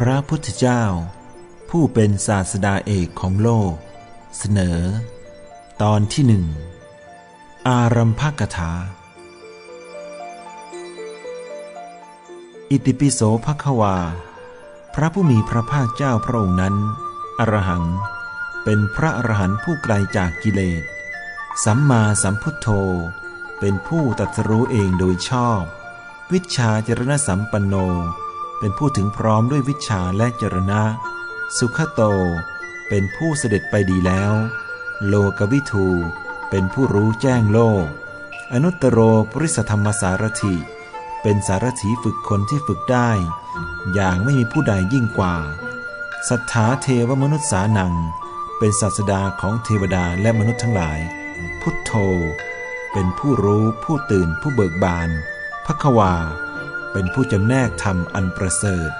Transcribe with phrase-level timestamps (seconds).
[0.00, 0.82] พระพุทธเจ้า
[1.70, 3.74] ผู้เป็นศาสดาเอกของโลก
[4.38, 4.80] เสนอ
[5.82, 6.44] ตอนที่หนึ่ง
[7.68, 8.72] อารัมภกถา
[12.70, 13.96] อิติปิโสภควา
[14.94, 16.76] พระผู้มีพระภาคเจ้าพระองค์นั้น
[17.38, 17.84] อรหัง
[18.64, 20.82] เป็นพระอรหันต์ผู้ไกลจากกิเลส
[21.64, 22.68] สัมมาสัมพุทโธ
[23.60, 25.62] เป็นผู้ตรัสรู้เองโดยชอบ
[26.32, 27.76] วิชาจรณสัมปันโน
[28.58, 30.82] เป็นผู้ถึงพร้อมด้วยวิชาและจรณะ
[31.58, 32.02] สุขโต
[32.88, 34.32] เป็นผู้เสด็จไปดีแล้ว
[35.08, 35.88] โลกวิทู
[36.50, 37.84] เป็นผู้รู้แจ้งโลก
[38.52, 38.98] อนุตตโร
[39.32, 40.56] ปริสธรรมสารถิ
[41.22, 43.10] เป็นสารถีฝึกคนที่ฝึกได้
[43.94, 45.34] อย่างไม่มีผู้ใดยิ่งกว่า
[46.28, 47.94] สัทธาเทวมนุษย์สานัง
[48.58, 50.98] เป็นศาสดาของเทวดาและมนุษย์ทั้งหลาย
[51.60, 51.92] พุทโธ
[52.92, 55.08] เป็นผู้รู้ผู้ตื่นผู้เบิกบาน
[55.66, 56.14] พักวา
[56.96, 58.90] เป็นผู้จำแนกธรรมอันประเสริฐ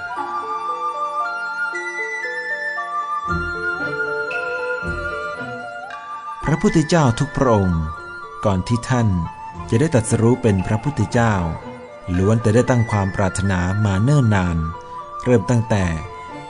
[6.44, 7.82] พระพุทธเจ้าทุกพระองค์
[8.44, 9.08] ก่อนที่ท่าน
[9.70, 11.34] จะได้ตรัสรู้เป็นพระพุทธเจ้า
[12.18, 14.56] ล้วนแต่ได้ตั้งความปรารถนามาเนิ่นนาน
[15.24, 15.84] เริ่มตั้งแต่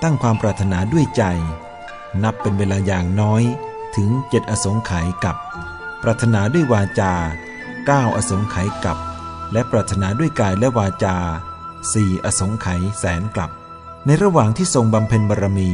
[0.03, 1.23] ตั้งความปรารถนาด้วยใจ
[2.23, 3.43] นับเป็นเวลาอย่างน้อย
[3.97, 5.37] ถึงเจ็ดอสงไขยกับ
[6.03, 7.15] ปรารถนาด้วยวาจา
[7.87, 8.99] เก้าอสงไขยกับ
[9.55, 11.17] และปรารถนาด้วยกายและวาจา
[11.93, 13.51] สี่อสงไขยแสนกลับ
[14.07, 15.71] ในระหว่างที่ทรงบำเพ็ญบารมี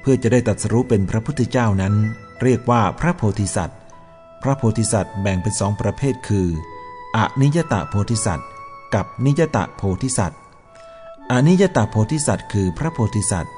[0.00, 1.94] เพื่อจะได้ตรัสรู้เป็นพระพุทธเจ้านั้น
[2.42, 3.78] เรียกว่าพระโพธิสัตว์
[4.42, 6.48] พระโพธิสัตว์แบ่งเป็นสองประเภทคือ
[7.16, 8.48] อนิยตะโพธิสัตว์
[8.94, 10.40] กับนิยตะโพธิสัตว์
[11.32, 13.54] อนิยตะโพธิสัตว์คือพระโพธิสัตว์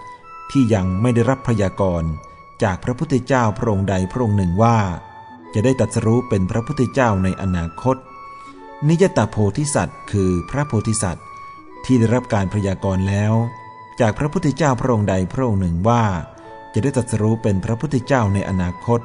[0.50, 2.10] ที่ยังไม่ได้รับพยากรณ์
[2.62, 4.78] จากพระพุทธเจ้าพระองค์ใดพระองค์หนึ่งว่า
[5.54, 7.97] จะได้ตรัสรู้เป็นพระพุทธเจ้าในอนาคต
[8.88, 11.25] นิยตโพธิสัตว์คือพระโพธิสัตว์
[11.84, 13.32] ที่ได้รับการพยากรณ์แล้ว
[14.00, 16.04] จากพระพุทธเจ้าพระองค์ใดพระองค์หนึ่งว่า
[16.72, 19.00] จะได้ตรัสรู้เป็นพระพุทธเจ้าในอนาคต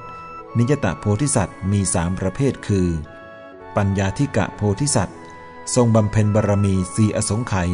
[0.58, 2.88] นิยตโพธิสัตว์มีสามประเภทคือ
[3.76, 5.18] ปัญญาธิกะโพธิสัตว์
[5.76, 7.70] ทรงบำเพ็ญบารมีสีอสงไขย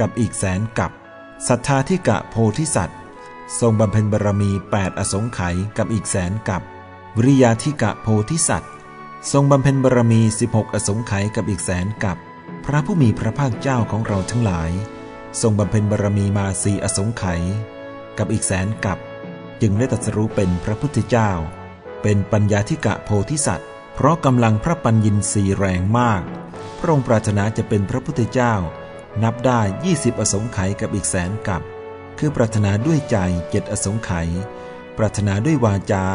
[0.00, 0.90] กับอีกแสนกับ
[1.48, 2.98] สัทธาธิกะโพธิสัตว์
[3.60, 6.62] ทรงบำเพ็ญบารมี 8 อสงไขยกับอีกแสนกับ
[7.16, 8.72] วิริยาธิกะโพธิสัตว์
[9.30, 12.16] ทรงบำเพ็ญบารมี 16 อสงไขยกับอีกแสนกับ
[12.64, 14.70] พระผู้มีพระภาคเจ้าของเราทั้งหลาย
[15.40, 17.42] ทรงบำเพ็ญบารมีมาสีอสงไขย
[18.18, 18.98] กับอีกแสนกับ
[19.60, 21.30] จึงได้ตรัสรู้เป็นพระพุทธเจ้า
[22.02, 26.22] เป็นปัญญาธิกะโพธิสัตว์ เพราะกำลังพระปัญญินทรีแรงมาก
[26.78, 28.54] พระองค์ปรารถนาจะเป็นพระพุทธเจ้า
[29.22, 29.60] นับได้
[29.92, 31.62] 20 อสงไขยกับอีกแสนกับ
[32.18, 33.16] คือปรารถนาด้วยใจ
[33.50, 34.28] เจ็ดอสงไขย
[34.98, 36.06] ปรารถนาด้วยวาจา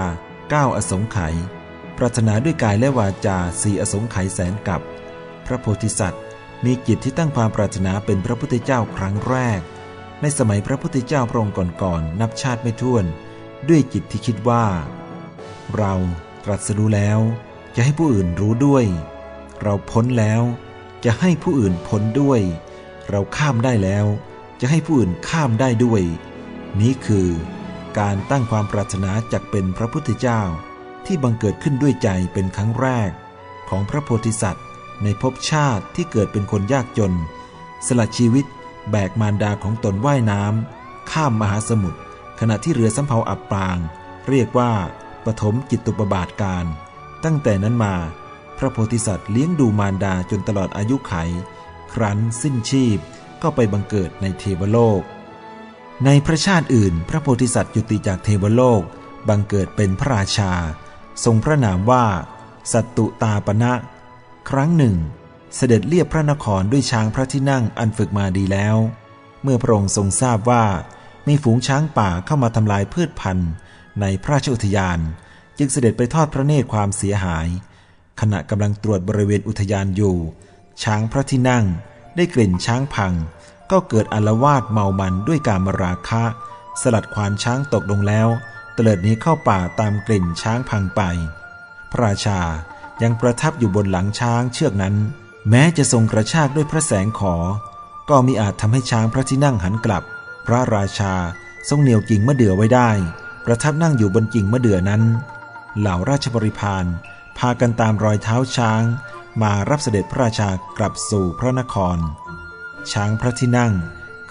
[0.50, 1.36] เก้าอสงไขย
[1.98, 4.82] ปรารถนาด้วยกายและวาจาสี่อสงไขยแสนกับ
[5.46, 6.24] พระโพธิสัตว์
[6.66, 9.62] มีจิตที่ตั้งความปรารถนาเป็นพระพุทธเจ้าครั้งแรก
[10.22, 13.06] ในสมัยพระพุทธเจ้าพระองค์ก่อนๆนับชาติไม่ถ้วน
[13.70, 14.66] ด้วยจิตที่คิดว่า
[15.78, 15.94] เรา
[16.44, 17.20] ตรัสรู้แล้ว
[17.76, 18.86] จะให้ผู้อื่นรู้ด้วย
[19.62, 20.42] เราพ้นแล้ว
[21.06, 22.42] จะให้ผู้อื่นพ้นด้วย
[23.10, 24.06] เราข้ามได้แล้ว
[24.62, 26.02] จะให้ผู้อื่นข้ามได้ด้วย
[26.80, 27.30] นี้คือ
[28.00, 30.42] การตั้งความปรารถนาจักเป็นพระพุทธเจ้า
[31.08, 33.12] ที่บังเกิดขึ้นด้วยใจเป็นครั้งแรก
[33.70, 34.66] ของพระโพธิสัตว์
[35.04, 37.14] ในภพชาติที่เกิดเป็นคนยากจน
[37.88, 38.46] สละชีวิต
[38.92, 42.00] แบกมารดาของตนว่ายน้ำข้ามมหาสมุทร
[42.40, 43.78] ขณะที่เรือสำเภาอับปาง
[44.30, 44.72] เรียกว่า
[45.26, 46.66] ปฐมจิตตุปบาทการ
[47.24, 47.96] ตั้งแต่นั้นมา
[48.58, 51.14] พระโพธิสัตว์เลี้ยงดูมารดาจนตลอดอายุไข
[51.94, 52.98] ครั้นสิ้นชีพ
[53.42, 55.02] ก็ไปบังเกิดในเทวโลก
[56.06, 58.82] ในพระชาติอื่น พระโพธิสัตว์ยุติจากเทวโลก
[59.30, 60.54] บังเกิดเป็นพระราชา
[61.24, 62.06] ทรงพระนามว่า
[62.72, 63.74] สัตตุตาปณะ
[64.50, 64.96] ครั้งหนึ่ง
[65.56, 68.76] เสด็จเลียบพระนครด้วยช้างพระที่นั่งอันฝึกมาดีแล้ว
[69.44, 70.64] เมื่อพระองค์ทรงทราบว่า
[71.28, 73.52] มีฝูงช้างป่าเข้ามาทำลายพืชพันธุ์
[74.02, 75.00] ในพระราชอุทยาน
[75.58, 77.48] จึงเสด็จไปทอดพระเนตรความเสียหาย
[78.22, 80.18] ขณะกำลังตรวจบริเวณอุทยานอยู่
[80.84, 81.66] ช้างพระที่นั่ง
[82.16, 83.14] ได้กลิ่นช้างพัง
[83.72, 86.24] ก็เกิดอาวาสเมามันด้วยการมราคะ
[86.82, 88.28] สลัดควานช้างตกลงแล้ว
[88.78, 91.02] เตลิดหนี้เข้าป่าตามกลิ่นช้างพังไป
[91.92, 92.40] พระราชา
[93.04, 94.96] ยังประทับอยู่บนหลังช้างเชือกนั้น
[95.50, 97.36] แม้จะทรงกระชากด้วยพระแสงขอ
[98.10, 100.04] ก็มิอาจทำให้ช้างพระที่นั่งหันกลับ
[100.48, 101.14] พระราชา
[101.70, 102.90] ทรงเหนี่ยวกิ่งมะเดื่อไว้ได้
[103.46, 105.04] ประทับนั่งอยู่บนกิ่งมะเดื่อนั้น
[105.80, 106.86] เหล่าราชบริพาร
[107.38, 108.84] พากันตามรอยเท้าช้าง
[109.42, 111.98] มารับเสด็จพระราชากลับสู่พระนคร
[112.92, 113.74] ช้างพระที่นั่ง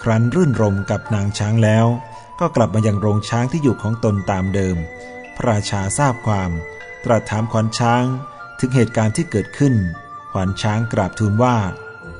[0.01, 1.85] ครั้นรื่นรมกับนางช้างแล้ว
[2.39, 4.77] ก็กลับมายังโรงช้างที่อยู่ของตนตามเดิม
[5.35, 6.51] พระราชาทราบความ
[7.03, 8.03] ตรัสถามขวัญช้าง
[8.59, 9.73] ถึงเหตุการณ์ที่เกิดขึ้น
[10.31, 11.57] ขวัญช้างกราบทูลว่า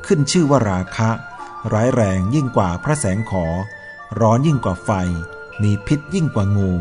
[0.06, 1.10] ขึ้นชื่อว่าราคะ
[1.74, 3.46] ร้ายแรงยิ่งกว่าพระแสงขอ
[4.20, 4.92] ร้อนยิ่งกว่าไฟ
[5.64, 6.72] มีพิษยิ่งกว่างู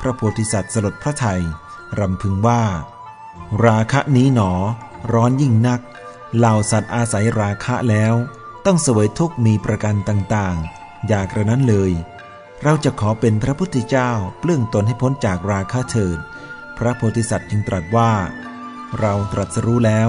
[0.00, 1.42] พระโพธิสัตว์สลดพระทัย
[1.98, 2.62] รำพึงว่า
[3.66, 4.52] ราคะนี้หนอ
[5.12, 5.80] ร้อนยิ่งนัก
[6.36, 8.14] เหล่าสัตว์อาศัยราคะแล้ว
[8.66, 11.92] ต้องเสวยทุกข์มีประกันต่างๆ อย่ากระนั้นเลย
[12.64, 14.10] เราจะขอเป็นพระพุทธเจ้า
[14.40, 16.18] เปลื้องตนให้พ้นจากราคะเถิด
[16.76, 18.12] พระโพธิสัตว์จึงตรัสว่า
[19.00, 20.08] เราตรัสรู้แล้ว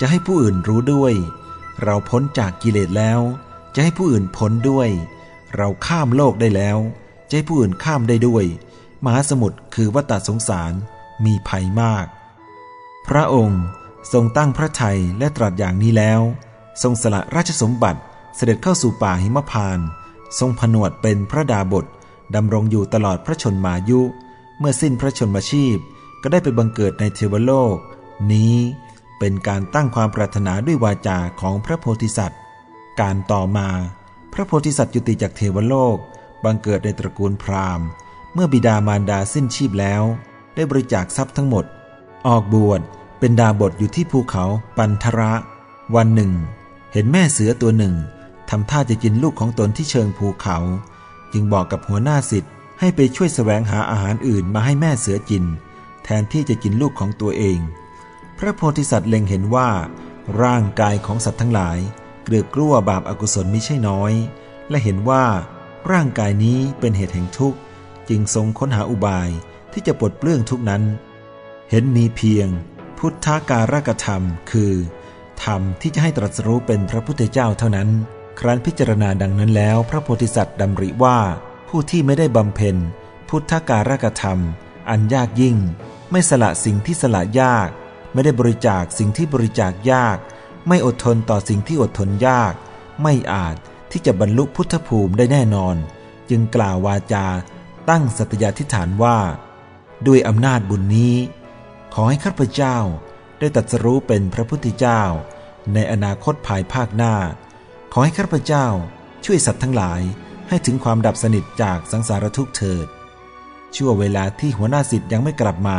[0.00, 1.14] จะให้ผู้อื่นรู้ด้วย
[1.82, 3.20] เราพ้นจากกิเลสแล้ว
[3.74, 4.88] จะให้ผู้อื่นพ้นด้วย
[5.56, 6.78] เราข้ามโลกได้แล้ว
[7.28, 8.44] จะให้ผู้อื่นข้ามได้ด้วย
[9.04, 10.72] มหาสมุทรคือวัฏสงสาร
[11.24, 12.06] มีภัยมาก
[13.08, 13.62] พระองค์
[14.12, 16.20] ทรงตั้งพระทัยและตรัสอย่างนี้แล้ว
[16.82, 18.00] ทรงสละราชสมบัติ
[18.36, 19.86] เสด็จเข้าสู่ป่าหิมพานต์
[20.38, 21.84] ทรงผนวดเป็นพระดาบท
[22.34, 24.00] ดำรงอยู่ตลอดพระชนมายุ
[24.58, 25.76] เมื่อสิ้นพระชนมาชีพ
[26.22, 27.76] ก็ได้ไปบังเกิดในเทวโลก
[28.32, 28.56] นี้
[29.18, 32.40] เป็นการตั้งความปรารถนาด้วยวาจาของพระโพธิสัตว์
[33.00, 33.68] การต่อมา
[34.32, 35.96] พระโพธิสัตว์ยุติจากเทวโลก
[36.44, 37.86] บังเกิดในตระกูลพราหมณ์
[38.34, 40.02] เมื่อบิดามารดาสิ้นชีพแล้ว
[40.54, 41.64] ได้บริจาคทรัพย์ทั้งหมด
[42.26, 42.80] ออกบวช
[43.18, 44.44] เป็นดาบทอยู่ที่ภูเขา
[44.76, 45.32] ปันทระ
[45.96, 46.32] วันหนึ่ง
[46.92, 47.94] เห็นแม่เสือตัวหนึ่ง
[48.50, 50.58] ทำท่าจะกินลูกของตนที่เชิงภูเขา
[51.32, 55.44] จึงบอกกับหัวหน้าสิทธิ์ให้ไปช่วยสแสวงหาอาหารอื่นมาให้แม่เสือกิน
[56.04, 57.58] แทนที่จะกินลูกของตัวเอง
[58.38, 59.70] พระโพธิสัตว์เล็งเห็นว่า
[60.42, 61.78] ร่างกายของสัตว์ทั้งหลาย
[62.24, 64.12] เกลือกลัวบาปอากุศลมิใช่น้อย
[64.70, 65.24] และเห็นว่า
[65.92, 67.58] ร่างกายนี้เป็นเหตุแห่งทุกข์
[68.08, 69.28] จึงทรงค้นหาอุบาย
[69.72, 70.82] ที่จะปลดเปลื้องทุกนั้น
[71.70, 72.48] เห็นมีเพียง
[72.98, 74.72] พุทธการกธรรม คือ
[75.44, 77.90] ธรรมที่จะให้ตรัสรู้เป็นพระพุทธเจ้าเท่านั้น
[78.40, 81.18] ครั้นพิจารณาดังนั้นแล้ว พระโพธิสัตว์ดำริว่า
[81.68, 82.76] ผู้ที่ไม่ได้บำเพ็ญ
[83.28, 84.38] พุทธการกธรรม
[84.90, 85.56] อันยากยิ่ง
[86.10, 87.68] ไม่สละสิ่งที่สละยาก
[88.12, 90.18] ไม่ได้บริจาคสิ่งที่บริจาคยาก
[90.68, 92.54] ไม่อดทนต่อสิ่งที่อดทนยาก
[93.02, 93.56] ไม่อาจ
[93.90, 95.76] ที่จะบรรลุพุทธภูมิได้แน่นอน
[96.30, 97.26] จึงกล่าววาจา
[97.88, 99.18] ตั้งสัตยาธิฐานว่า
[100.06, 101.16] ด้วยอำนาจบุญนี้
[101.94, 102.76] ขอให้ข้าพเจ้า
[103.38, 105.02] ได้ตรัสรู้เป็นพระพุทธเจ้า
[105.74, 107.14] ในอนาคตภายภาคหน้า
[107.92, 108.66] ขอให้ข้าพเจ้า
[109.24, 110.00] ช่วยสัตว์ทั้งหลาย
[110.48, 112.86] ให้ถึงความดับสนิทจากสังสารทุกข์เถิด
[113.76, 115.78] ชั่วเวลาที่หัวหน้าสิทธิ์ยังไม่กลับมา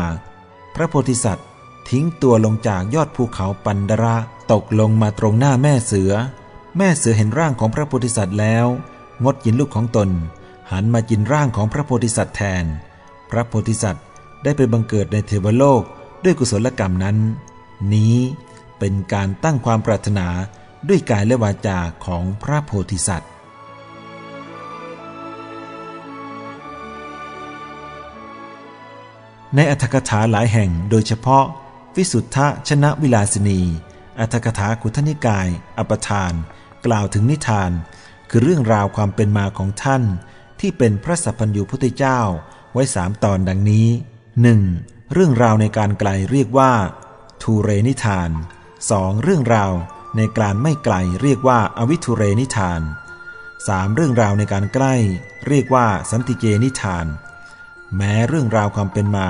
[0.76, 1.48] พระโพธิสัตว์
[1.90, 4.16] ทิ้งตัวลงจากยอดภูเขาปันดระ
[4.52, 6.14] ตกลงมาตรงหน้าแม่เสือ
[6.78, 8.66] แม่เสือเห็นร่างของพระโพธิสัตว์แล้ว
[9.24, 10.10] งดกินลูกของตน
[10.72, 12.66] หันมากินร่างของพระโพธิสัตว์แทน
[13.30, 14.06] พระโพธิสัตว์
[14.44, 15.82] ได้ไปบังเกิดในเทวโลก
[16.24, 17.18] ด้วยกุศลกรรมนั้น
[17.94, 18.18] นี้
[18.80, 20.28] เป็นการตั้งความปรารถนา
[20.88, 23.32] ด้วยกายและวาจาของพระโพธิสัตว์
[29.56, 31.46] ในอัธกถาหลายแห่งโดยเฉพาะ
[31.96, 33.62] วิสุทธะชนะวิลาสินี
[34.20, 35.48] อัธกถาขุทนิกาย
[35.78, 36.34] อปทาน
[36.86, 37.72] กล่าวถึงนิทาน
[38.30, 40.04] คือเรื่องราวความเป็นมาของท่าน
[40.60, 42.20] ที่เป็นพระสัพพัญญูพุทธเจ้า
[42.74, 43.88] ไว้สามตอนดังนี้
[44.50, 45.14] 1.
[45.14, 46.72] เรื่องราวในการไกลเรียกว่า
[47.42, 48.30] ทูเรนิทาน
[48.78, 49.24] 2.
[49.24, 49.72] เรื่องราว
[50.18, 52.82] ในการไม่ไกลเรียกว่าอวิทูเรนิทาน
[53.38, 53.96] 3.
[53.96, 54.96] เรื่องราวในการใกล้
[55.48, 57.06] เรียกว่าสันติเกนิทาน
[57.96, 59.30] แม้เรื่องราวความเป็นมา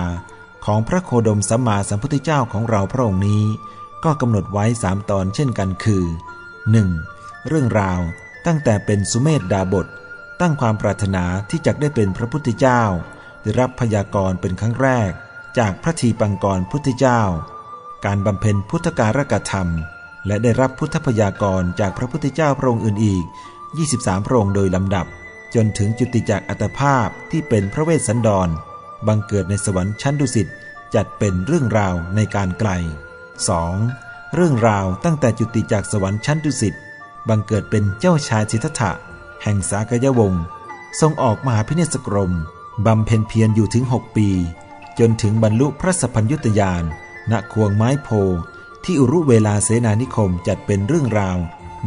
[0.65, 3.43] ของพระโคดมสัมมาสัมพุทธเจ้าของเราพระองค์นี้
[4.03, 6.05] ก็กำหนดไว้สามตอนเช่นกันคือ
[6.75, 7.47] 1.
[7.47, 7.99] เรื่องราว
[8.45, 9.87] ตั้งแต่เป็นสุเมธดาบท
[10.41, 12.81] ตั้งความปรารถนาที่จะได้เป็นพระพุทธเจ้า
[13.41, 15.11] ได้รับพยากรณ์เป็นครั้งแรก
[15.57, 17.21] จากพระทีปังกรพุทธเจ้า
[18.05, 19.69] การบำเพ็ญพุทธการกธรรม
[20.27, 23.25] และได้รับพุทธพยากรณ์จากพระพุทธเจ้าพระองค์อื่นอีก
[23.75, 25.05] 23 พระองค์โดยลำดับ
[25.55, 28.49] จนถึงจุติจากอัตภาพที่เป็นพระเวสสันดร
[29.07, 30.47] บังเกิดในสวรรค์ชั้นดุสิต
[30.95, 32.69] จัดเป็นเรื่องราวในการไกล
[33.53, 34.35] 2.
[34.35, 36.75] เรื่องราวตั้งแต่จุติจากสวรรค์ชั้นดุสิต
[37.29, 38.91] บังเกิดเป็นเจ้าชายสิทธัตถะ
[39.43, 40.43] แห่งสากยวงศ์
[41.01, 42.31] ทรงออกมหาพิเนศกรม
[42.85, 44.29] บำเพ็ญเพียรอยู่ถึงหกปี
[44.99, 46.83] จนถึงบรรลุพระสัพพัญญุตยาน
[47.31, 48.09] ณควงไม้โพ
[48.85, 51.37] ที่อุรุเวลาเสนานิคมจัดเป็นเรื่องราว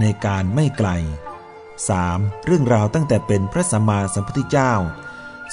[0.01, 0.89] ในการไม่ไกล
[1.69, 2.47] 3.
[2.47, 4.73] เรื่องราวตั้งแต่เป็นพระสัมมาสัมพุทธเจ้า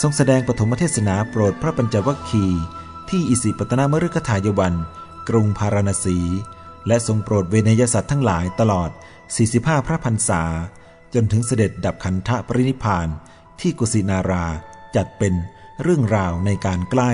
[0.02, 2.64] ทรงแสดงปฐมเทศนาโปรดพระปัญจวัคคีย์
[3.10, 4.74] ที่อิสิปตนามฤคทายวัน
[5.30, 6.18] กรุงพาราณสี
[6.88, 8.90] และทรงโปรดเวนยสัตว์ทั้งหลายตลอด
[9.38, 10.44] 45 พระพรรษา
[11.14, 13.08] จนถึงเสด็จดับขันธปรินิพาน
[13.60, 14.46] ที่กุสินารา
[14.96, 15.34] จัดเป็น
[15.82, 17.12] เรื่องราวในการใกล้